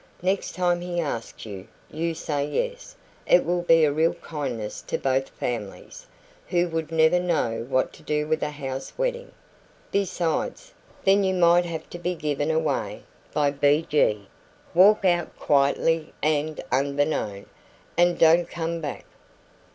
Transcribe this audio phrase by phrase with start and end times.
[0.23, 2.95] Next time he asks you, you say yes.
[3.27, 6.07] It will be a real kindness to both families,
[6.47, 9.31] who would never know what to do with a house wedding.
[9.91, 10.73] Besides,
[11.05, 13.85] then you might have to be given away by B.
[13.87, 14.27] G.
[14.73, 17.45] Walk out quietly and unbeknown,
[17.95, 19.05] and don't come back.